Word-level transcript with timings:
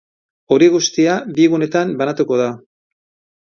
Hori 0.55 0.69
guztia 0.75 1.17
bi 1.35 1.45
gunetan 1.51 1.93
banatuko 2.01 2.41
da. 2.41 2.49